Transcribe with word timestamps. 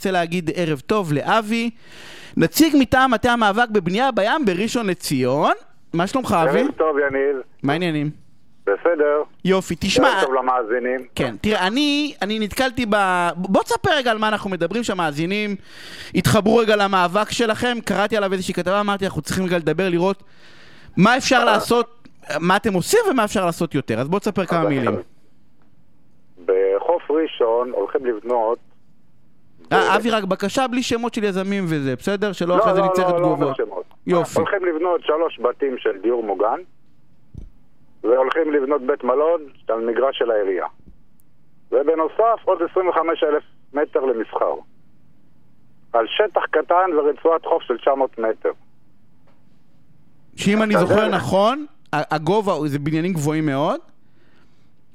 רוצה 0.00 0.10
להגיד 0.10 0.50
ערב 0.54 0.80
טוב 0.86 1.12
לאבי, 1.12 1.70
נציג 2.36 2.76
מטעם 2.78 3.10
מטה 3.10 3.32
המאבק 3.32 3.68
בבנייה 3.68 4.12
בים 4.12 4.44
בראשון 4.44 4.86
לציון. 4.86 5.52
מה 5.92 6.06
שלומך 6.06 6.36
אבי? 6.48 6.60
ערב 6.60 6.70
טוב 6.70 6.96
יניב, 6.98 7.36
מה 7.62 7.72
העניינים? 7.72 8.10
בסדר. 8.62 9.22
יופי, 9.44 9.74
תשמע, 9.80 10.08
ערב 10.08 10.24
טוב 10.24 10.34
למאזינים. 10.34 11.00
כן, 11.14 11.34
תראה, 11.40 11.66
אני, 11.66 12.14
אני 12.22 12.38
נתקלתי 12.38 12.86
ב... 12.90 12.96
בוא 13.36 13.62
תספר 13.62 13.90
רגע 13.96 14.10
על 14.10 14.18
מה 14.18 14.28
אנחנו 14.28 14.50
מדברים, 14.50 14.82
שהמאזינים 14.84 15.56
יתחברו 16.14 16.56
רגע 16.56 16.76
למאבק 16.76 17.30
שלכם, 17.30 17.78
קראתי 17.84 18.16
עליו 18.16 18.32
איזושהי 18.32 18.54
כתבה, 18.54 18.80
אמרתי, 18.80 19.04
אנחנו 19.04 19.22
צריכים 19.22 19.44
רגע 19.44 19.56
לדבר, 19.58 19.88
לראות 19.88 20.22
מה 20.96 21.16
אפשר 21.16 21.44
לעשות, 21.44 22.08
מה 22.40 22.56
אתם 22.56 22.74
עושים 22.74 23.00
ומה 23.10 23.24
אפשר 23.24 23.46
לעשות 23.46 23.74
יותר, 23.74 24.00
אז 24.00 24.08
בוא 24.08 24.18
תספר 24.18 24.46
כמה 24.46 24.68
מילים. 24.68 24.96
בחוף 26.44 27.10
ראשון 27.10 27.70
הולכים 27.70 28.06
לבנות... 28.06 28.58
אה, 29.72 29.96
אבי, 29.96 30.10
רק 30.10 30.24
בקשה 30.24 30.68
בלי 30.68 30.82
שמות 30.82 31.14
של 31.14 31.24
יזמים 31.24 31.64
וזה, 31.64 31.96
בסדר? 31.96 32.32
שלא 32.32 32.56
לא, 32.56 32.60
אחרי 32.62 32.74
זה 32.74 32.80
לא, 32.80 32.86
נצטרך 32.86 33.10
לא, 33.10 33.12
לא 33.12 33.18
תגובות. 33.18 33.86
יופי. 34.06 34.38
הולכים 34.38 34.64
לבנות 34.64 35.00
שלוש 35.04 35.40
בתים 35.40 35.78
של 35.78 35.98
דיור 36.02 36.22
מוגן, 36.22 36.60
והולכים 38.02 38.52
לבנות 38.52 38.82
בית 38.82 39.04
מלון 39.04 39.40
על 39.68 39.86
מגרש 39.86 40.18
של 40.18 40.30
העירייה. 40.30 40.66
ובנוסף 41.72 42.40
עוד 42.44 42.58
25 42.70 43.22
אלף 43.22 43.42
מטר 43.74 44.00
למסחר. 44.00 44.54
על 45.92 46.06
שטח 46.08 46.42
קטן 46.50 46.90
ורצועת 46.96 47.44
חוף 47.46 47.62
של 47.62 47.78
900 47.78 48.18
מטר. 48.18 48.50
שאם 50.36 50.62
אני 50.62 50.74
זוכר. 50.76 51.08
נכון, 51.08 51.66
הגובה 51.92 52.52
זה 52.66 52.78
בניינים 52.78 53.12
גבוהים 53.12 53.46
מאוד. 53.46 53.80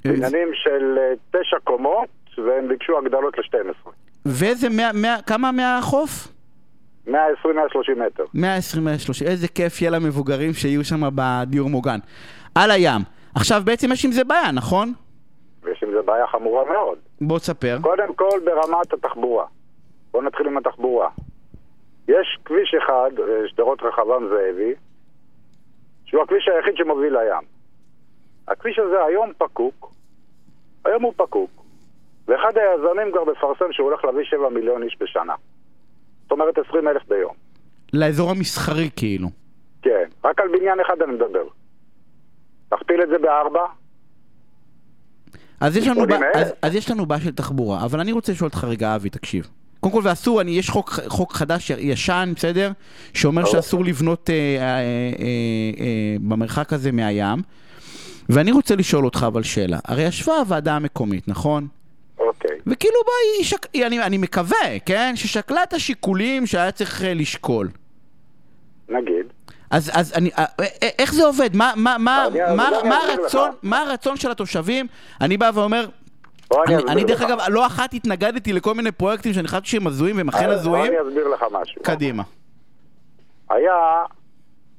בניינים 0.04 0.48
של 0.54 0.98
אה, 0.98 1.12
תשע 1.30 1.56
קומות, 1.64 2.08
והם 2.38 2.68
ביקשו 2.68 2.98
הגדלות 2.98 3.38
ל-12. 3.38 3.90
ואיזה, 4.26 4.68
מאה- 4.68 4.92
מאה- 4.92 5.22
כמה 5.22 5.52
מהחוף? 5.52 6.28
120-130 7.08 7.12
מטר. 8.06 8.24
120, 8.34 8.84
130, 8.84 9.26
איזה 9.26 9.48
כיף 9.48 9.80
יהיה 9.82 9.90
למבוגרים 9.90 10.52
שיהיו 10.52 10.84
שם 10.84 11.00
בדיור 11.14 11.68
מוגן. 11.70 11.98
על 12.54 12.70
הים. 12.70 13.00
עכשיו 13.34 13.62
בעצם 13.64 13.92
יש 13.92 14.04
עם 14.04 14.12
זה 14.12 14.24
בעיה, 14.24 14.52
נכון? 14.52 14.92
ויש 15.62 15.82
עם 15.82 15.90
זה 15.92 16.02
בעיה 16.02 16.26
חמורה 16.26 16.64
מאוד. 16.72 16.98
בוא 17.20 17.38
תספר. 17.38 17.78
קודם 17.82 18.14
כל 18.14 18.40
ברמת 18.44 18.92
התחבורה. 18.92 19.46
בואו 20.12 20.22
נתחיל 20.22 20.46
עם 20.46 20.56
התחבורה. 20.58 21.08
יש 22.08 22.38
כביש 22.44 22.74
אחד, 22.84 23.10
אה, 23.18 23.48
שדרות 23.48 23.82
רחבעם 23.82 24.28
זאבי, 24.28 24.72
שהוא 26.04 26.22
הכביש 26.22 26.48
היחיד 26.56 26.76
שמוביל 26.76 27.18
לים. 27.18 27.46
הכביש 28.48 28.78
הזה 28.78 29.04
היום 29.04 29.32
פקוק, 29.38 29.92
היום 30.84 31.02
הוא 31.02 31.12
פקוק, 31.16 31.50
ואחד 32.28 32.52
היזמים 32.56 33.12
כבר 33.12 33.24
מפרסם 33.24 33.72
שהוא 33.72 33.90
הולך 33.90 34.04
להביא 34.04 34.24
7 34.24 34.48
מיליון 34.48 34.82
איש 34.82 34.96
בשנה. 35.00 35.34
זאת 36.22 36.32
אומרת 36.32 36.58
20 36.68 36.88
אלף 36.88 37.02
ביום. 37.08 37.34
לאזור 37.92 38.30
המסחרי 38.30 38.90
כאילו. 38.96 39.28
כן, 39.82 40.08
רק 40.24 40.40
על 40.40 40.48
בניין 40.48 40.80
אחד 40.80 41.02
אני 41.02 41.12
מדבר. 41.12 41.44
תכפיל 42.68 43.02
את 43.02 43.08
זה 43.08 43.18
בארבע, 43.18 43.66
אז 45.60 45.76
יש 45.76 45.86
לנו, 45.86 46.06
בע-. 46.06 46.18
אז, 46.34 46.52
אז 46.62 46.74
יש 46.74 46.90
לנו 46.90 47.06
בעיה 47.06 47.20
של 47.20 47.30
תחבורה, 47.30 47.84
אבל 47.84 48.00
אני 48.00 48.12
רוצה 48.12 48.32
לשאול 48.32 48.48
אותך 48.48 48.64
רגע, 48.64 48.94
אבי, 48.94 49.10
תקשיב. 49.10 49.48
קודם 49.80 49.94
כל, 49.94 50.00
ואסור, 50.04 50.40
אני, 50.40 50.50
יש 50.50 50.70
חוק, 50.70 50.90
חוק 51.08 51.32
חדש, 51.32 51.70
ישן, 51.70 52.32
בסדר? 52.36 52.72
שאומר. 53.14 53.44
שאסור 53.44 53.84
לבנות 53.84 54.30
אה, 54.30 54.34
אה, 54.34 54.60
אה, 54.60 54.66
אה, 55.80 56.16
במרחק 56.20 56.72
הזה 56.72 56.92
מהים. 56.92 57.42
ואני 58.28 58.52
רוצה 58.52 58.76
לשאול 58.76 59.04
אותך 59.04 59.24
אבל 59.26 59.42
שאלה. 59.42 59.78
הרי 59.84 60.02
ישבה 60.02 60.38
הוועדה 60.38 60.76
המקומית, 60.76 61.28
נכון? 61.28 61.68
וכאילו 62.66 62.94
בא, 63.06 63.12
היא 63.38 63.44
שק... 63.44 63.66
היא- 63.72 63.86
אני, 63.86 64.02
אני 64.02 64.18
מקווה, 64.18 64.78
כן? 64.86 65.12
ששקלה 65.16 65.62
את 65.62 65.72
השיקולים 65.72 66.46
שהיה 66.46 66.72
צריך 66.72 67.02
אה, 67.04 67.14
לשקול. 67.14 67.68
נגיד. 68.88 69.26
אז, 69.70 69.90
אז 69.94 70.12
אני, 70.16 70.30
אה, 70.38 70.44
אה, 70.60 70.66
איך 70.98 71.14
זה 71.14 71.24
עובד? 71.24 71.56
מה, 71.56 71.72
מה, 71.76 71.96
מה, 71.98 72.24
אז 72.24 72.34
מה, 72.56 72.70
מה, 72.84 72.96
הרצון. 72.96 73.50
מה 73.62 73.82
הרצון 73.82 74.16
של 74.16 74.30
התושבים? 74.30 74.86
אני 75.20 75.36
בא 75.36 75.50
ואומר, 75.54 75.86
אני 76.66 76.76
אני, 76.88 77.04
דרך. 77.04 77.22
אגב, 77.22 77.38
לא 77.48 77.66
אחת 77.66 77.94
התנגדתי 77.94 78.52
לכל 78.52 78.74
מיני 78.74 78.92
פרויקטים 78.92 79.32
שאני 79.32 79.48
חשבתי 79.48 79.68
שהם 79.68 79.86
הזויים 79.86 80.16
והם 80.16 80.28
אכן 80.28 80.50
הזויים. 80.50 80.92
אני 80.92 81.08
אסביר 81.08 81.28
לך 81.28 81.44
משהו. 81.52 81.82
קדימה. 81.82 82.22
היה 83.50 83.72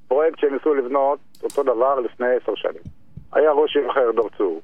פרויקט 0.07 0.40
שניסו 0.40 0.74
לבנות 0.74 1.19
אותו 1.44 1.63
דבר 1.63 2.00
לפני 2.00 2.28
עשר 2.41 2.56
שנים. 2.56 2.81
היה 3.34 3.51
ראש 3.51 3.75
עיר 3.78 3.91
אחר, 3.91 4.12
דור 4.16 4.29
צור. 4.38 4.62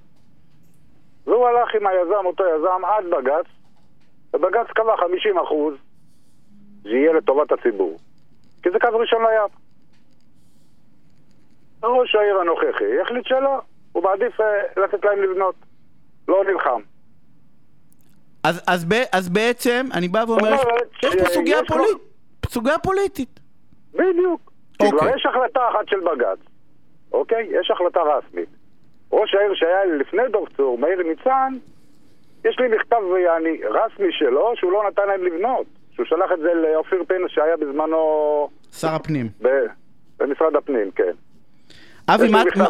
והוא 1.28 1.48
הלך 1.48 1.76
עם 1.76 1.88
היזם, 1.88 2.26
אותו 2.26 2.44
יזם, 2.44 2.86
עד 2.86 3.06
בג"ץ, 3.06 3.46
ובג"ץ 4.34 4.68
קבע 4.76 4.98
50 4.98 5.38
אחוז 5.38 5.74
שיהיה 6.84 7.14
לטובת 7.14 7.52
הציבור. 7.52 8.00
כי 8.64 8.70
זה 8.72 8.80
קו 8.80 8.88
ראשון 8.94 9.22
לים. 9.22 9.62
ראש 11.84 12.16
העיר 12.16 12.40
הנוכחי 12.40 13.02
החליט 13.02 13.26
שלא, 13.26 13.62
הוא 13.92 14.04
מעדיף 14.04 14.42
אה, 14.42 14.84
לתת 14.84 15.06
להם 15.06 15.22
לבנות. 15.22 15.56
לא 16.28 16.44
נלחם. 16.44 16.82
אז, 18.44 18.64
אז, 18.68 18.86
ב, 18.86 18.94
אז 19.12 19.30
בעצם, 19.30 19.86
אני 19.94 20.08
בא 20.08 20.24
ואומר, 20.28 20.54
יש, 21.04 21.16
פה 21.16 21.26
סוגיה 21.26 21.58
פוליטית. 21.68 22.02
סוגיה 22.48 22.80
פוליטית. 22.80 23.40
בדיוק. 23.94 24.52
אוקיי. 24.80 25.00
כבר 25.00 25.16
יש 25.16 25.26
החלטה 25.26 25.60
אחת 25.70 25.88
של 25.88 26.00
בג"ץ, 26.00 26.40
אוקיי? 27.12 27.48
יש 27.60 27.72
החלטה 27.72 28.00
רשמית. 28.02 28.50
ראש 29.12 29.36
העיר 29.36 29.54
שהיה 29.56 29.86
לפני 29.86 30.24
דור 30.32 30.48
צור, 30.58 30.78
מאיר 30.78 31.04
ניצן, 31.04 31.54
יש 32.46 32.60
לי 32.60 32.68
מכתב 32.68 32.98
יעני, 33.24 33.62
רשמי 33.64 34.12
שלו, 34.12 34.54
שהוא 34.56 34.72
לא 34.72 34.84
נתן 34.88 35.08
להם 35.08 35.24
לבנות. 35.24 35.66
שהוא 35.96 36.06
שלח 36.06 36.32
את 36.34 36.40
זה 36.40 36.54
לאופיר 36.54 37.04
פינס 37.08 37.32
שהיה 37.32 37.58
בזמנו 37.58 38.50
שר 38.72 38.96
הפנים. 38.96 39.30
ב... 39.42 39.48
במשרד 40.20 40.56
הפנים, 40.56 40.92
כן. 40.96 41.12
אבי, 42.08 42.30
מה, 42.30 42.44
מה. 42.56 42.68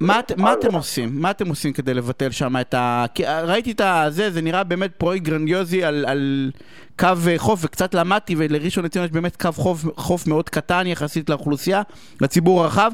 מה, 0.00 0.20
מה 0.36 0.52
אתם 0.52 0.74
עושים? 0.74 1.08
מה 1.12 1.30
אתם 1.30 1.48
עושים 1.48 1.72
כדי 1.72 1.94
לבטל 1.94 2.30
שם 2.30 2.52
את 2.60 2.74
ה... 2.74 3.04
ראיתי 3.42 3.72
את 3.72 3.80
הזה, 3.84 4.30
זה 4.30 4.42
נראה 4.42 4.64
באמת 4.64 4.90
פרויקט 4.98 5.24
גרנדיוזי 5.24 5.84
על, 5.84 6.04
על 6.08 6.50
קו 6.98 7.06
אה, 7.28 7.34
חוף, 7.36 7.60
וקצת 7.64 7.94
למדתי, 7.94 8.34
ולראשון 8.38 8.84
לציון 8.84 9.04
יש 9.04 9.10
באמת 9.10 9.42
קו 9.42 9.52
חוף, 9.52 9.78
חוף 9.96 10.26
מאוד 10.26 10.48
קטן 10.48 10.86
יחסית 10.86 11.30
לאוכלוסייה, 11.30 11.82
לציבור 12.20 12.62
הרחב. 12.62 12.90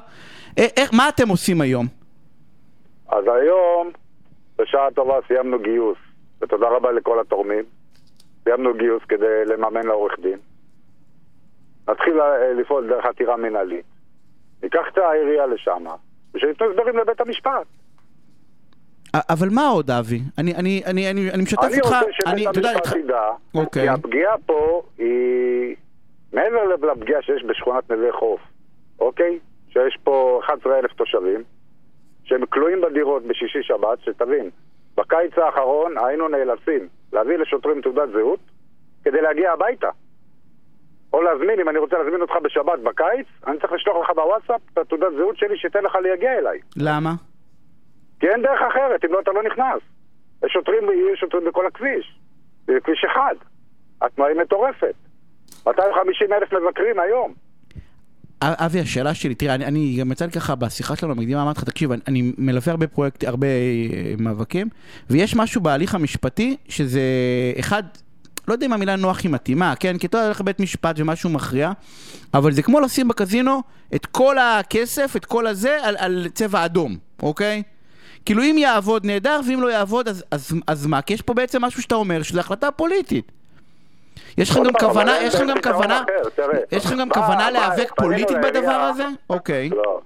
אה, 0.58 0.66
איך, 0.76 0.94
מה 0.94 1.08
אתם 1.08 1.28
עושים 1.28 1.60
היום? 1.60 1.86
אז 3.10 3.24
היום, 3.26 3.90
בשעה 4.58 4.90
טובה, 4.94 5.18
סיימנו 5.28 5.58
גיוס. 5.58 5.98
ותודה 6.40 6.68
רבה 6.68 6.92
לכל 6.92 7.20
התורמים. 7.20 7.64
סיימנו 8.44 8.74
גיוס 8.74 9.02
כדי 9.08 9.44
לממן 9.46 9.86
לעורך 9.86 10.20
דין. 10.20 10.38
נתחיל 11.88 12.20
אה, 12.20 12.52
לפעול 12.52 12.88
דרך 12.88 13.04
עתירה 13.04 13.36
מנהלית. 13.36 13.84
ניקח 14.62 14.80
את 14.92 14.98
העירייה 14.98 15.46
לשם, 15.46 15.84
ושניתנו 16.34 16.70
הסברים 16.70 16.98
לבית 16.98 17.20
המשפט. 17.20 17.66
אבל 19.14 19.48
מה 19.54 19.68
עוד, 19.68 19.90
אבי? 19.90 20.20
אני, 20.38 20.54
אני, 20.54 20.82
אני, 20.86 21.10
אני, 21.10 21.30
אני 21.30 21.42
משתף 21.42 21.62
אני 21.62 21.80
אותך... 21.80 21.86
רוצה 21.86 22.00
אני, 22.26 22.40
שבית 22.40 22.50
אתה 22.50 22.58
יודע, 22.58 22.70
המשפט 22.70 22.96
ידע, 22.96 23.22
אוקיי. 23.54 23.82
כי 23.82 23.88
הפגיעה 23.88 24.38
פה 24.46 24.82
היא 24.98 25.76
מעבר 26.32 26.92
לפגיעה 26.92 27.22
שיש 27.22 27.44
בשכונת 27.44 27.90
נווה 27.90 28.12
חוף, 28.12 28.40
אוקיי? 29.00 29.38
שיש 29.68 29.98
פה 30.04 30.40
11,000 30.44 30.92
תושבים, 30.92 31.42
שהם 32.30 32.46
כלואים 32.46 32.80
בדירות 32.80 33.22
בשישי 33.22 33.62
שבת, 33.62 33.98
שתבין, 34.00 34.50
בקיץ 34.96 35.38
האחרון 35.38 35.94
היינו 35.98 36.28
נאלצים 36.28 36.88
להביא 37.12 37.36
לשוטרים 37.36 37.80
תעודת 37.80 38.08
זהות 38.12 38.40
כדי 39.04 39.20
להגיע 39.20 39.52
הביתה. 39.52 39.90
או 41.12 41.22
להזמין, 41.22 41.60
אם 41.60 41.68
אני 41.68 41.78
רוצה 41.78 41.98
להזמין 41.98 42.20
אותך 42.22 42.34
בשבת 42.42 42.78
בקיץ, 42.78 43.26
אני 43.46 43.58
צריך 43.60 43.72
לשלוח 43.72 43.96
לך 44.04 44.16
בוואטסאפ 44.16 44.60
את 44.72 44.78
התעודת 44.78 45.12
זהות 45.16 45.36
שלי 45.36 45.58
שייתן 45.58 45.84
לך 45.84 45.94
להגיע 45.94 46.38
אליי. 46.38 46.58
למה? 46.76 47.10
כי 48.20 48.28
אין 48.28 48.42
דרך 48.42 48.60
אחרת, 48.70 49.04
אם 49.04 49.12
לא 49.12 49.20
אתה 49.20 49.30
לא 49.32 49.42
נכנס. 49.42 49.82
יש 50.44 50.52
שוטרים, 50.52 50.90
יהיו 50.90 51.16
שוטרים 51.16 51.44
בכל 51.44 51.66
הכביש. 51.66 52.20
זה 52.66 52.72
כביש 52.84 53.04
אחד. 53.04 53.34
התנועה 54.02 54.30
היא 54.30 54.40
מטורפת. 54.40 54.94
250 55.66 56.32
אלף 56.32 56.52
מבקרים 56.52 57.00
היום. 57.00 57.34
אבי, 58.42 58.80
השאלה 58.80 59.14
שלי, 59.14 59.34
תראה, 59.34 59.54
אני, 59.54 59.64
אני 59.64 59.96
גם 60.00 60.12
יצא 60.12 60.24
לי 60.24 60.32
ככה 60.32 60.54
בשיחה 60.54 60.96
שלנו 60.96 61.12
המקדימה, 61.12 61.42
אמרתי 61.42 61.58
לך, 61.58 61.64
תקשיב, 61.64 61.92
אני, 61.92 62.00
אני 62.08 62.32
מלווה 62.38 62.70
הרבה 62.70 62.86
פרויקט, 62.86 63.24
הרבה 63.24 63.46
אה, 63.46 64.14
מאבקים, 64.18 64.68
ויש 65.10 65.36
משהו 65.36 65.60
בהליך 65.60 65.94
המשפטי, 65.94 66.56
שזה 66.68 67.02
אחד, 67.60 67.82
לא 68.48 68.52
יודע 68.52 68.66
אם 68.66 68.72
המילה 68.72 68.96
נוח 68.96 69.20
היא 69.22 69.30
מתאימה, 69.30 69.74
כן? 69.76 69.98
כי 69.98 70.06
אתה 70.06 70.24
הולך 70.24 70.40
לבית 70.40 70.60
משפט 70.60 70.96
ומשהו 70.98 71.30
מכריע, 71.30 71.72
אבל 72.34 72.52
זה 72.52 72.62
כמו 72.62 72.80
לשים 72.80 73.08
בקזינו 73.08 73.62
את 73.94 74.06
כל 74.06 74.38
הכסף, 74.38 75.12
את 75.16 75.24
כל 75.24 75.46
הזה, 75.46 75.78
על, 75.82 75.96
על 75.98 76.28
צבע 76.34 76.64
אדום, 76.64 76.96
אוקיי? 77.22 77.62
כאילו 78.24 78.42
אם 78.42 78.56
יעבוד 78.58 79.06
נהדר, 79.06 79.40
ואם 79.48 79.60
לא 79.60 79.72
יעבוד, 79.72 80.08
אז, 80.08 80.24
אז, 80.30 80.52
אז 80.66 80.86
מה? 80.86 81.02
כי 81.02 81.14
יש 81.14 81.22
פה 81.22 81.34
בעצם 81.34 81.64
משהו 81.64 81.82
שאתה 81.82 81.94
אומר, 81.94 82.22
שזו 82.22 82.40
החלטה 82.40 82.70
פוליטית. 82.70 83.32
יש 84.40 84.50
לכם 84.50 84.62
גם 84.64 84.72
כוונה, 84.80 85.12
יש 85.22 85.34
לכם 85.34 85.46
גם 85.46 85.62
כוונה. 85.62 86.02
יש 86.72 86.86
לכם 86.86 86.98
גם 87.00 87.10
כוונה 87.10 87.50
להיאבק 87.50 87.92
פוליטית 87.96 88.36
בדבר 88.42 88.70
הזה? 88.90 89.04
אוקיי. 89.30 89.68
לא. 89.68 90.00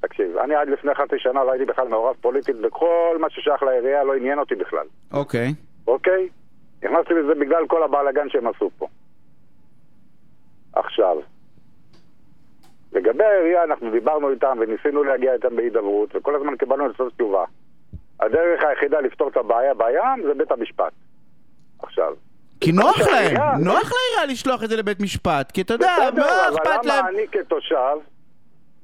תקשיב, 0.00 0.36
אני 0.36 0.54
עד 0.54 0.68
לפני 0.68 0.94
חצי 0.94 1.18
שנה 1.18 1.44
לא 1.44 1.52
הייתי 1.52 1.64
בכלל 1.64 1.88
מעורב 1.88 2.16
פוליטית 2.20 2.56
בכל 2.56 3.16
מה 3.20 3.30
ששייך 3.30 3.62
לעירייה, 3.62 4.04
לא 4.04 4.14
עניין 4.14 4.38
אותי 4.38 4.54
בכלל. 4.54 4.86
אוקיי. 5.12 5.54
אוקיי? 5.86 6.28
נכנסתי 6.82 7.14
לזה 7.14 7.34
בגלל 7.34 7.66
כל 7.66 7.82
הבלאגן 7.82 8.28
שהם 8.28 8.46
עשו 8.46 8.70
פה. 8.78 8.86
עכשיו, 10.72 11.16
לגבי 12.92 13.24
העירייה, 13.24 13.64
אנחנו 13.64 13.90
דיברנו 13.90 14.30
איתם 14.30 14.58
וניסינו 14.60 15.04
להגיע 15.04 15.34
איתם 15.34 15.56
בהידברות, 15.56 16.16
וכל 16.16 16.34
הזמן 16.36 16.56
קיבלנו 16.56 16.88
לצאת 16.88 17.12
תשובה. 17.14 17.44
הדרך 18.20 18.64
היחידה 18.64 19.00
לפתור 19.00 19.28
את 19.28 19.36
הבעיה 19.36 19.74
בים 19.74 20.22
זה 20.26 20.34
בית 20.34 20.52
המשפט. 20.52 20.92
עכשיו. 21.82 22.14
כי 22.60 22.72
נוח 22.72 22.98
להם, 23.00 23.36
נוח 23.64 23.92
לעירייה 23.92 24.32
לשלוח 24.32 24.64
את 24.64 24.70
זה 24.70 24.76
לבית 24.76 25.00
משפט, 25.00 25.50
כי 25.52 25.60
אתה 25.60 25.74
יודע, 25.74 25.96
בסדר, 26.12 26.20
מה 26.22 26.48
אבל 26.48 26.56
אכפת 26.56 26.86
להם? 26.86 26.98
למה 26.98 27.08
אני 27.08 27.26
כתושב 27.32 27.76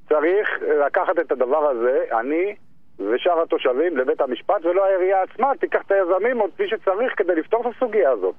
צריך 0.09 0.49
לקחת 0.87 1.19
את 1.27 1.33
הדבר 1.33 1.71
הזה, 1.71 1.99
אני 2.21 2.55
ושאר 2.99 3.43
התושבים, 3.43 3.97
לבית 3.97 4.21
המשפט, 4.21 4.65
ולא 4.65 4.85
העירייה 4.85 5.17
עצמה 5.23 5.47
תיקח 5.61 5.79
את 5.87 5.93
היזמים 5.93 6.41
או 6.41 6.47
כפי 6.55 6.63
שצריך 6.69 7.13
כדי 7.17 7.35
לפתור 7.37 7.61
את 7.69 7.77
הסוגיה 7.77 8.11
הזאת. 8.11 8.35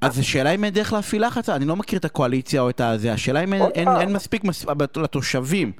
אז 0.00 0.18
השאלה 0.18 0.50
אם 0.54 0.64
אין 0.64 0.72
דרך 0.74 0.92
להפעיל 0.92 1.26
לחץ, 1.26 1.48
אני 1.48 1.64
לא 1.64 1.76
מכיר 1.76 1.98
את 1.98 2.04
הקואליציה 2.04 2.60
או 2.60 2.70
את 2.70 2.80
הזה, 2.80 3.12
השאלה 3.12 3.44
אם 3.44 3.52
אין- 3.52 3.62
עוד 3.62 3.70
אין 3.74 3.84
פעם. 3.84 4.00
אין 4.00 4.12
מספיק 4.12 4.44
מס- 4.44 4.66
לתושבים. 4.96 5.72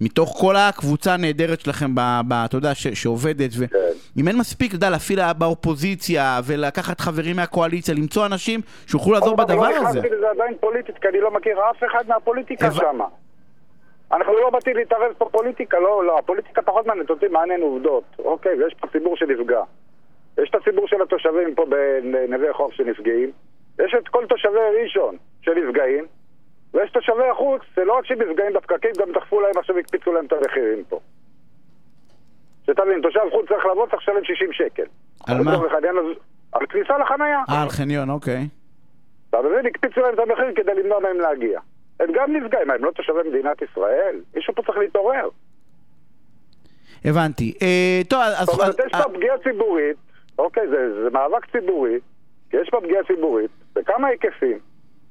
מתוך 0.00 0.36
כל 0.40 0.56
הקבוצה 0.56 1.14
הנהדרת 1.14 1.60
שלכם, 1.60 1.94
ב- 1.94 2.00
ב- 2.28 2.32
אתה 2.32 2.56
יודע, 2.56 2.74
ש- 2.74 2.88
שעובדת, 2.88 3.50
כן. 3.70 3.76
ואם 4.16 4.28
אין 4.28 4.36
מספיק, 4.38 4.68
אתה 4.68 4.76
יודע, 4.76 4.90
להפעיל 4.90 5.18
באופוזיציה 5.38 6.40
ולקחת 6.46 7.00
חברים 7.00 7.36
מהקואליציה, 7.36 7.94
למצוא 7.94 8.26
אנשים 8.26 8.60
שיוכלו 8.86 9.12
לעזור 9.12 9.28
עוד 9.28 9.36
פעם, 9.36 9.46
בדבר 9.46 9.62
לא 9.62 9.76
הזה. 9.76 9.78
נכנסתי 9.98 10.16
לזה 10.16 10.30
עדיין 10.30 10.54
פוליטית, 10.60 10.98
כי 10.98 11.08
אני 11.08 11.20
לא 11.20 11.30
מכיר 11.30 11.58
אף 11.70 11.84
אחד 11.84 12.04
מהפוליטיקה 12.08 12.66
הבנ- 12.68 12.74
שם. 12.74 13.00
אנחנו 14.12 14.32
לא 14.32 14.50
באתי 14.50 14.74
להתערב 14.74 15.12
פה 15.18 15.28
פוליטיקה, 15.32 15.78
לא, 15.78 16.04
לא, 16.04 16.18
הפוליטיקה 16.18 16.62
פחות 16.62 16.86
מעניינת 16.86 17.10
אותי, 17.10 17.28
מעניין 17.28 17.60
עובדות. 17.62 18.04
אוקיי, 18.18 18.52
ויש 18.62 18.74
פה 18.80 18.86
ציבור 18.92 19.16
שנפגע. 19.16 19.60
יש 20.42 20.50
את 20.50 20.54
הציבור 20.54 20.88
של 20.88 21.02
התושבים 21.02 21.54
פה 21.54 21.64
בנווה 21.68 22.52
חוף 22.52 22.72
שנפגעים, 22.72 23.30
יש 23.84 23.94
את 23.98 24.08
כל 24.08 24.26
תושבי 24.28 24.48
ראשון 24.82 25.16
שנפגעים, 25.42 26.04
ויש 26.74 26.90
תושבי 26.90 27.24
החוץ, 27.32 27.62
שלא 27.74 27.98
רק 27.98 28.04
שנפגעים 28.06 28.52
בפקקים, 28.52 28.90
גם 28.98 29.12
דחפו 29.14 29.40
להם 29.40 29.52
עכשיו, 29.58 29.78
הקפיצו 29.78 30.12
להם 30.12 30.26
את 30.26 30.32
המחירים 30.32 30.84
פה. 30.88 31.00
שתבין, 32.66 33.00
תושב 33.02 33.20
חוץ 33.32 33.48
צריך 33.48 33.66
לבוא, 33.66 33.86
צריך 33.86 34.02
לשלם 34.02 34.24
60 34.24 34.52
שקל. 34.52 34.82
על 35.28 35.42
מה? 35.42 35.52
הזה- 35.54 36.20
על 36.52 36.66
כניסה 36.66 36.98
לחנייה. 36.98 37.40
אה, 37.50 37.62
על 37.62 37.68
חניון, 37.68 38.10
אוקיי. 38.10 38.48
אתה 39.30 39.38
מבין? 39.42 39.66
הקפיצו 39.66 40.00
להם 40.00 40.14
את 40.14 40.18
המחיר 40.18 40.52
כדי 40.56 40.74
למנוע 40.74 40.98
מהם 41.00 41.20
להגיע. 41.20 41.60
הם 42.00 42.08
גם 42.14 42.36
נפגעים, 42.36 42.70
הם 42.70 42.84
לא 42.84 42.90
תושבי 42.90 43.28
מדינת 43.28 43.62
ישראל? 43.62 44.20
מישהו 44.34 44.54
פה 44.54 44.62
צריך 44.62 44.78
להתעורר. 44.78 45.28
הבנתי. 47.04 47.54
אה, 47.62 48.00
טוב, 48.08 48.20
אז... 48.20 48.46
זאת 48.46 48.60
אומרת, 48.60 48.74
יש 48.86 48.92
פה 49.02 49.12
פגיעה 49.14 49.38
ציבורית, 49.38 49.96
אוקיי, 50.38 50.68
זה, 50.68 51.02
זה 51.02 51.10
מאבק 51.10 51.46
ציבורי, 51.52 51.98
יש 52.52 52.70
פה 52.70 52.80
פגיעה 52.80 53.04
ציבורית, 53.04 53.50
בכמה 53.74 54.08
היקפים. 54.08 54.58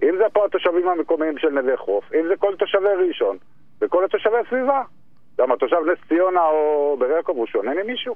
אם 0.03 0.15
זה 0.18 0.24
פה 0.33 0.45
התושבים 0.45 0.88
המקומיים 0.88 1.38
של 1.38 1.50
נווה 1.50 1.77
חוף, 1.77 2.03
אם 2.13 2.27
זה 2.27 2.33
כל 2.39 2.56
תושבי 2.59 3.07
ראשון, 3.07 3.38
וכל 3.81 4.06
התושבי 4.06 4.38
הסביבה. 4.45 4.81
גם 5.41 5.51
התושב 5.51 5.77
נס 5.91 5.97
ציונה 6.07 6.41
או 6.41 6.95
ברקוב 6.99 7.38
הוא 7.38 7.47
שונה 7.47 7.71
ממישהו. 7.83 8.15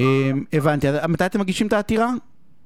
אה, 0.00 0.30
הבנתי, 0.52 0.86
מתי 1.08 1.26
אתם 1.26 1.40
מגישים 1.40 1.66
את 1.66 1.72
העתירה? 1.72 2.08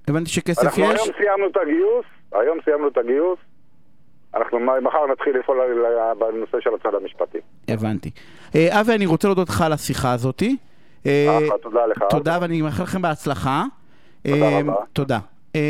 הבנתי 0.08 0.30
שכסף 0.30 0.64
אנחנו 0.64 0.82
יש? 0.82 1.00
היום 1.00 1.16
סיימנו 1.18 1.46
את 1.46 1.56
הגיוס, 1.56 2.04
היום 2.32 2.58
סיימנו 2.64 2.88
את 2.88 2.98
הגיוס, 2.98 3.38
אנחנו 4.34 4.58
מחר 4.58 5.06
נתחיל 5.12 5.38
לפעול 5.38 5.58
בנושא 6.18 6.60
של 6.60 6.70
הצד 6.80 6.94
המשפטי. 6.94 7.38
הבנתי. 7.68 8.10
אה, 8.54 8.80
אבי, 8.80 8.94
אני 8.94 9.06
רוצה 9.06 9.28
להודות 9.28 9.48
לך 9.48 9.62
על 9.62 9.72
השיחה 9.72 10.12
הזאתי. 10.12 10.56
אה, 11.06 11.38
אחלה, 11.38 11.58
תודה 11.58 11.86
לך. 11.86 12.04
תודה, 12.10 12.38
ואני 12.40 12.62
מאחל 12.62 12.82
לכם 12.82 13.02
בהצלחה. 13.02 13.64
תודה 14.22 14.46
אה, 14.46 14.60
רבה. 14.60 14.74
תודה. 14.92 15.18
אה, 15.54 15.60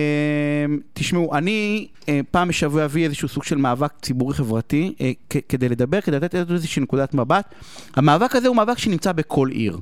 תשמעו, 0.94 1.34
אני 1.34 1.86
אה, 2.08 2.20
פעם 2.30 2.48
בשבוע 2.48 2.84
אביא 2.84 3.04
איזשהו 3.04 3.28
סוג 3.28 3.44
של 3.44 3.56
מאבק 3.56 3.92
ציבורי 4.02 4.34
חברתי 4.34 4.94
אה, 5.00 5.12
כדי 5.48 5.68
לדבר, 5.68 6.00
כדי 6.00 6.16
לתת 6.16 6.34
איזושהי 6.50 6.82
נקודת 6.82 7.14
מבט. 7.14 7.54
המאבק 7.96 8.36
הזה 8.36 8.48
הוא 8.48 8.56
מאבק 8.56 8.78
שנמצא 8.78 9.12
בכל 9.12 9.48
עיר. 9.50 9.78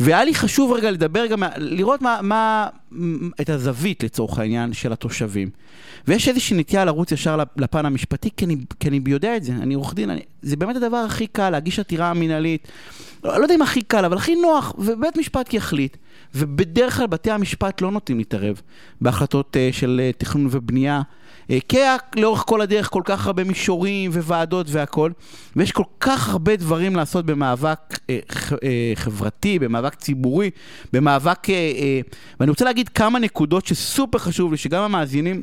והיה 0.00 0.24
לי 0.24 0.34
חשוב 0.34 0.72
רגע 0.72 0.90
לדבר 0.90 1.26
גם, 1.26 1.42
לראות 1.56 2.02
מה, 2.02 2.18
מה, 2.22 2.68
את 3.40 3.50
הזווית 3.50 4.04
לצורך 4.04 4.38
העניין 4.38 4.72
של 4.72 4.92
התושבים. 4.92 5.50
ויש 6.08 6.28
איזושהי 6.28 6.56
נטייה 6.56 6.84
לרוץ 6.84 7.12
ישר 7.12 7.36
לפ- 7.36 7.48
לפן 7.56 7.86
המשפטי, 7.86 8.30
כי 8.36 8.44
אני, 8.44 8.56
כי 8.80 8.88
אני 8.88 9.00
יודע 9.06 9.36
את 9.36 9.44
זה, 9.44 9.52
אני 9.52 9.74
עורך 9.74 9.94
דין, 9.94 10.10
אני, 10.10 10.20
זה 10.42 10.56
באמת 10.56 10.76
הדבר 10.76 10.96
הכי 10.96 11.26
קל, 11.26 11.50
להגיש 11.50 11.78
עתירה 11.78 12.14
מינהלית, 12.14 12.68
לא, 13.24 13.38
לא 13.38 13.42
יודע 13.42 13.54
אם 13.54 13.62
הכי 13.62 13.82
קל, 13.82 14.04
אבל 14.04 14.16
הכי 14.16 14.34
נוח, 14.34 14.74
ובית 14.78 15.16
משפט 15.16 15.54
יחליט. 15.54 15.96
ובדרך 16.34 16.96
כלל 16.96 17.06
בתי 17.06 17.30
המשפט 17.30 17.80
לא 17.80 17.90
נוטים 17.90 18.18
להתערב 18.18 18.60
בהחלטות 19.00 19.56
uh, 19.56 19.76
של 19.76 20.00
uh, 20.14 20.18
תכנון 20.18 20.48
ובנייה. 20.50 21.02
אה, 21.50 21.58
כי 21.68 21.78
לאורך 22.16 22.44
כל 22.46 22.60
הדרך 22.60 22.90
כל 22.90 23.02
כך 23.04 23.26
הרבה 23.26 23.44
מישורים 23.44 24.10
וועדות 24.10 24.66
והכל, 24.70 25.10
ויש 25.56 25.72
כל 25.72 25.82
כך 26.00 26.28
הרבה 26.28 26.56
דברים 26.56 26.96
לעשות 26.96 27.26
במאבק 27.26 27.78
אה, 28.10 28.18
אה, 28.62 28.92
חברתי, 28.94 29.58
במאבק 29.58 29.94
ציבורי, 29.94 30.50
במאבק... 30.92 31.50
אה, 31.50 31.54
אה, 31.54 32.00
ואני 32.40 32.50
רוצה 32.50 32.64
להגיד 32.64 32.83
כמה 32.88 33.18
נקודות 33.18 33.66
שסופר 33.66 34.18
חשוב 34.18 34.52
לי, 34.52 34.58
שגם 34.58 34.82
המאזינים... 34.82 35.42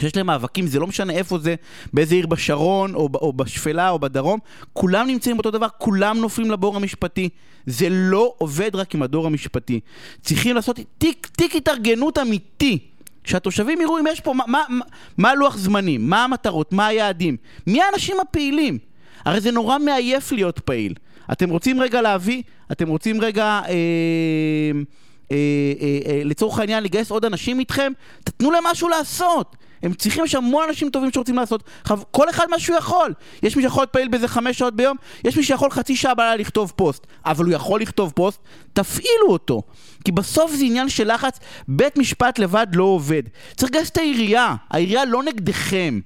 שיש 0.00 0.16
להם 0.16 0.26
מאבקים, 0.26 0.66
זה 0.66 0.80
לא 0.80 0.86
משנה 0.86 1.12
איפה 1.12 1.38
זה, 1.38 1.54
באיזה 1.92 2.14
עיר 2.14 2.26
בשרון, 2.26 2.94
או, 2.94 3.08
או 3.14 3.32
בשפלה, 3.32 3.90
או 3.90 3.98
בדרום, 3.98 4.38
כולם 4.72 5.06
נמצאים 5.06 5.36
באותו 5.36 5.50
דבר, 5.50 5.66
כולם 5.78 6.18
נופלים 6.18 6.50
לבור 6.50 6.76
המשפטי. 6.76 7.28
זה 7.66 7.86
לא 7.90 8.34
עובד 8.38 8.76
רק 8.76 8.94
עם 8.94 9.02
הדור 9.02 9.26
המשפטי. 9.26 9.80
צריכים 10.20 10.54
לעשות 10.54 10.78
תיק, 10.98 11.26
תיק 11.36 11.56
התארגנות 11.56 12.18
אמיתי. 12.18 12.78
שהתושבים 13.24 13.80
יראו 13.80 13.98
אם 13.98 14.04
יש 14.06 14.20
פה, 14.20 14.32
מה, 14.32 14.44
מה, 14.48 14.64
מה 15.18 15.30
הלוח 15.30 15.56
זמנים, 15.56 16.10
מה 16.10 16.24
המטרות, 16.24 16.72
מה 16.72 16.86
היעדים, 16.86 17.36
מי 17.66 17.82
האנשים 17.82 18.16
הפעילים. 18.20 18.78
הרי 19.24 19.40
זה 19.40 19.50
נורא 19.50 19.78
מעייף 19.78 20.32
להיות 20.32 20.58
פעיל. 20.58 20.94
אתם 21.32 21.50
רוצים 21.50 21.80
רגע 21.80 22.02
להביא, 22.02 22.42
אתם 22.72 22.88
רוצים 22.88 23.20
רגע, 23.20 23.60
אה, 23.68 24.70
אה, 25.32 25.36
אה, 25.80 26.12
אה, 26.12 26.24
לצורך 26.24 26.58
העניין, 26.58 26.84
לגייס 26.84 27.10
עוד 27.10 27.24
אנשים 27.24 27.60
איתכם, 27.60 27.92
תתנו 28.24 28.50
להם 28.50 28.64
משהו 28.64 28.88
לעשות. 28.88 29.56
הם 29.82 29.94
צריכים, 29.94 30.24
יש 30.24 30.34
המון 30.34 30.64
אנשים 30.68 30.90
טובים 30.90 31.10
שרוצים 31.12 31.36
לעשות, 31.36 31.62
כל 32.10 32.30
אחד 32.30 32.46
מה 32.50 32.58
שהוא 32.58 32.76
יכול. 32.76 33.14
יש 33.42 33.56
מי 33.56 33.62
שיכול 33.62 33.80
להיות 33.80 33.90
פעיל 33.90 34.08
באיזה 34.08 34.28
חמש 34.28 34.58
שעות 34.58 34.76
ביום, 34.76 34.96
יש 35.24 35.36
מי 35.36 35.42
שיכול 35.42 35.70
חצי 35.70 35.96
שעה 35.96 36.14
בלילה 36.14 36.36
לכתוב 36.36 36.72
פוסט, 36.76 37.06
אבל 37.26 37.44
הוא 37.44 37.54
יכול 37.54 37.80
לכתוב 37.80 38.12
פוסט, 38.16 38.40
תפעילו 38.72 39.28
אותו. 39.28 39.62
כי 40.04 40.12
בסוף 40.12 40.52
זה 40.54 40.64
עניין 40.64 40.88
של 40.88 41.14
לחץ, 41.14 41.38
בית 41.68 41.98
משפט 41.98 42.38
לבד 42.38 42.66
לא 42.74 42.84
עובד. 42.84 43.22
צריך 43.56 43.70
לגייס 43.70 43.90
את 43.90 43.98
העירייה, 43.98 44.54
העירייה 44.70 45.04
לא 45.04 45.22
נגדכם. 45.22 46.00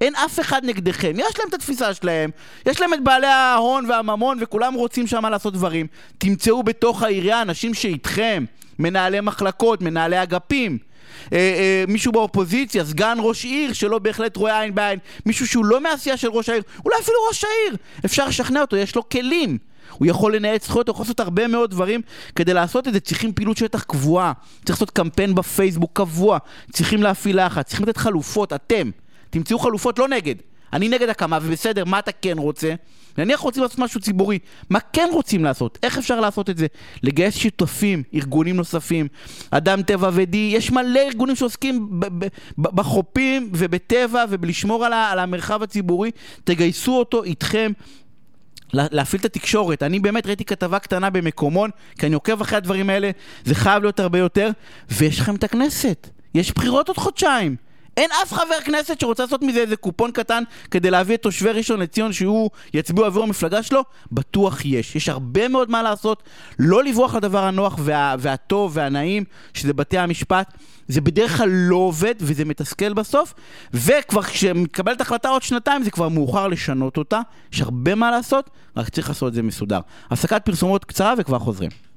אין 0.00 0.14
אף 0.14 0.40
אחד 0.40 0.64
נגדכם, 0.64 1.12
יש 1.14 1.38
להם 1.38 1.48
את 1.48 1.54
התפיסה 1.54 1.94
שלהם, 1.94 2.30
יש 2.66 2.80
להם 2.80 2.94
את 2.94 3.04
בעלי 3.04 3.26
ההון 3.26 3.90
והממון 3.90 4.38
וכולם 4.40 4.74
רוצים 4.74 5.06
שם 5.06 5.26
לעשות 5.26 5.54
דברים. 5.54 5.86
תמצאו 6.18 6.62
בתוך 6.62 7.02
העירייה 7.02 7.42
אנשים 7.42 7.74
שאיתכם, 7.74 8.44
מנהלי 8.80 9.20
מחלקות, 9.20 9.82
מנהלי 9.82 10.22
אגפים. 10.22 10.78
אה, 11.32 11.38
אה, 11.38 11.84
מישהו 11.88 12.12
באופוזיציה, 12.12 12.84
סגן 12.84 13.18
ראש 13.20 13.44
עיר 13.44 13.72
שלא 13.72 13.98
בהחלט 13.98 14.36
רואה 14.36 14.60
עין 14.60 14.74
בעין, 14.74 14.98
מישהו 15.26 15.46
שהוא 15.46 15.64
לא 15.64 15.80
מעשייה 15.80 16.16
של 16.16 16.28
ראש 16.28 16.48
העיר, 16.48 16.62
אולי 16.84 16.96
אפילו 17.00 17.16
ראש 17.28 17.44
העיר, 17.44 17.76
אפשר 18.04 18.28
לשכנע 18.28 18.60
אותו, 18.60 18.76
יש 18.76 18.96
לו 18.96 19.08
כלים. 19.08 19.58
הוא 19.90 20.06
יכול 20.06 20.36
לנהל 20.36 20.56
זכויות, 20.62 20.88
הוא 20.88 20.94
יכול 20.94 21.04
לעשות 21.04 21.20
הרבה 21.20 21.48
מאוד 21.48 21.70
דברים 21.70 22.00
כדי 22.36 22.54
לעשות 22.54 22.88
את 22.88 22.92
זה. 22.92 23.00
צריכים 23.00 23.32
פעילות 23.32 23.56
שטח 23.56 23.82
קבועה, 23.82 24.32
צריך 24.64 24.76
לעשות 24.76 24.90
קמפיין 24.90 25.34
בפייסבוק 25.34 25.90
קבוע, 25.92 26.38
צריכים 26.72 27.02
להפעיל 27.02 27.46
לחץ, 27.46 27.66
צריכים 27.66 27.86
לתת 27.86 27.96
חלופות, 27.96 28.52
אתם. 28.52 28.90
תמצאו 29.30 29.58
חלופות, 29.58 29.98
לא 29.98 30.08
נגד. 30.08 30.34
אני 30.72 30.88
נגד 30.88 31.08
הקמה, 31.08 31.38
ובסדר, 31.42 31.84
מה 31.84 31.98
אתה 31.98 32.12
כן 32.12 32.38
רוצה? 32.38 32.74
נניח 33.18 33.40
רוצים 33.40 33.62
לעשות 33.62 33.78
משהו 33.78 34.00
ציבורי, 34.00 34.38
מה 34.70 34.78
כן 34.92 35.08
רוצים 35.12 35.44
לעשות? 35.44 35.78
איך 35.82 35.98
אפשר 35.98 36.20
לעשות 36.20 36.50
את 36.50 36.58
זה? 36.58 36.66
לגייס 37.02 37.36
שותפים, 37.36 38.02
ארגונים 38.14 38.56
נוספים, 38.56 39.08
אדם 39.50 39.82
טבע 39.82 40.10
ודי, 40.12 40.50
יש 40.54 40.70
מלא 40.70 41.00
ארגונים 41.00 41.36
שעוסקים 41.36 42.00
בחופים 42.58 43.50
ובטבע 43.52 44.24
ובלשמור 44.30 44.84
על, 44.84 44.92
על 44.92 45.18
המרחב 45.18 45.62
הציבורי, 45.62 46.10
תגייסו 46.44 46.98
אותו 46.98 47.24
איתכם. 47.24 47.72
לה- 48.72 48.86
להפעיל 48.90 49.20
את 49.20 49.24
התקשורת. 49.24 49.82
אני 49.82 50.00
באמת 50.00 50.26
ראיתי 50.26 50.44
כתבה 50.44 50.78
קטנה 50.78 51.10
במקומון, 51.10 51.70
כי 51.98 52.06
אני 52.06 52.14
עוקב 52.14 52.40
אחרי 52.40 52.56
הדברים 52.58 52.90
האלה, 52.90 53.10
זה 53.44 53.54
חייב 53.54 53.82
להיות 53.82 54.00
הרבה 54.00 54.18
יותר, 54.18 54.50
ויש 54.90 55.20
לכם 55.20 55.34
את 55.34 55.44
הכנסת. 55.44 56.08
יש 56.34 56.52
בחירות 56.52 56.88
עוד 56.88 56.96
חודשיים. 56.98 57.56
אין 57.96 58.10
אף 58.22 58.32
חבר 58.32 58.60
כנסת 58.64 59.00
שרוצה 59.00 59.22
לעשות 59.22 59.42
מזה 59.42 59.60
איזה 59.60 59.76
קופון 59.76 60.10
קטן 60.10 60.42
כדי 60.70 60.90
להביא 60.90 61.14
את 61.14 61.22
תושבי 61.22 61.50
ראשון 61.50 61.80
לציון 61.80 62.12
שהוא 62.12 62.50
יצביעו 62.74 63.06
עבור 63.06 63.24
המפלגה 63.24 63.62
שלו? 63.62 63.84
בטוח 64.12 64.64
יש. 64.64 64.96
יש 64.96 65.08
הרבה 65.08 65.48
מאוד 65.48 65.70
מה 65.70 65.82
לעשות. 65.82 66.22
לא 66.58 66.84
לברוח 66.84 67.14
לדבר 67.14 67.44
הנוח 67.44 67.76
וה, 67.78 68.14
והטוב 68.18 68.72
והנעים, 68.74 69.24
שזה 69.54 69.72
בתי 69.72 69.98
המשפט. 69.98 70.54
זה 70.88 71.00
בדרך 71.00 71.36
כלל 71.36 71.48
לא 71.48 71.76
עובד 71.76 72.14
וזה 72.18 72.44
מתסכל 72.44 72.92
בסוף, 72.92 73.34
וכבר 73.74 74.22
כשמתקבלת 74.22 75.00
החלטה 75.00 75.28
עוד 75.28 75.42
שנתיים 75.42 75.82
זה 75.82 75.90
כבר 75.90 76.08
מאוחר 76.08 76.48
לשנות 76.48 76.96
אותה. 76.96 77.20
יש 77.52 77.60
הרבה 77.60 77.94
מה 77.94 78.10
לעשות, 78.10 78.50
רק 78.76 78.88
צריך 78.88 79.08
לעשות 79.08 79.28
את 79.28 79.34
זה 79.34 79.42
מסודר. 79.42 79.80
הפסקת 80.10 80.44
פרסומות 80.44 80.84
קצרה 80.84 81.14
וכבר 81.18 81.38
חוזרים. 81.38 81.70